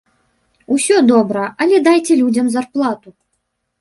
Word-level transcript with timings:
Усё 0.75 0.95
добра, 1.11 1.43
але 1.65 1.81
дайце 1.91 2.13
людзям 2.23 2.45
зарплату! 2.59 3.09